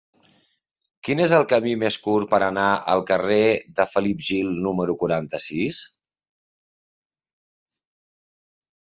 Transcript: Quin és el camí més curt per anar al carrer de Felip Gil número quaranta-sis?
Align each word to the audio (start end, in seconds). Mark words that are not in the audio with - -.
Quin 1.07 1.19
és 1.25 1.33
el 1.37 1.45
camí 1.51 1.73
més 1.83 1.97
curt 2.05 2.31
per 2.31 2.39
anar 2.47 2.65
al 2.95 3.05
carrer 3.13 3.39
de 3.81 3.87
Felip 3.93 4.25
Gil 4.31 4.51
número 4.71 4.99
quaranta-sis? 5.05 5.85